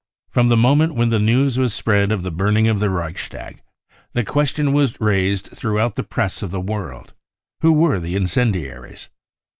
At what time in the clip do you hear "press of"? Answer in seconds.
6.01-6.49